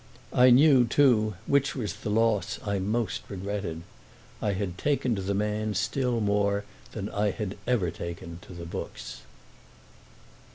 [0.33, 3.83] I knew too which was the loss I most regretted.
[4.41, 8.65] I had taken to the man still more than I had ever taken to the
[8.65, 9.21] books.